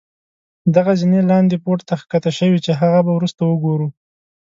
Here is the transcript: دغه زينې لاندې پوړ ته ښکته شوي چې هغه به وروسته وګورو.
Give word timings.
دغه 0.75 0.91
زينې 0.99 1.21
لاندې 1.31 1.57
پوړ 1.63 1.77
ته 1.87 1.93
ښکته 2.01 2.31
شوي 2.39 2.59
چې 2.65 2.71
هغه 2.81 2.99
به 3.05 3.11
وروسته 3.13 3.41
وګورو. 3.45 3.87